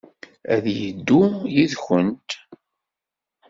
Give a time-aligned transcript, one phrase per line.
[0.53, 1.21] Ad yeddu
[1.53, 2.29] yid-went.